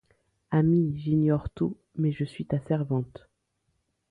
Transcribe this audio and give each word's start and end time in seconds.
Ami, 0.49 0.97
j’ignore 0.97 1.51
tout, 1.51 1.77
mais 1.95 2.11
je 2.11 2.23
suis 2.25 2.47
ta 2.47 2.57
servante. 2.61 3.29